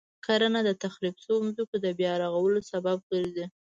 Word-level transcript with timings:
کرنه 0.25 0.59
د 0.65 0.69
تخریب 0.83 1.15
شويو 1.23 1.39
ځمکو 1.57 1.75
د 1.85 1.87
بیا 1.99 2.13
رغولو 2.23 2.59
سبب 2.71 2.97
ګرځي. 3.11 3.45